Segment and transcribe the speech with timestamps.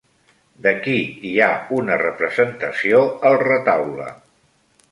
[0.67, 0.95] De qui
[1.31, 1.49] hi ha
[1.81, 4.09] una representació al retaule?